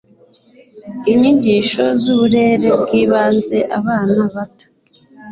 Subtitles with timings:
[1.11, 4.65] Inyigisho zuburere bwibanze abana bato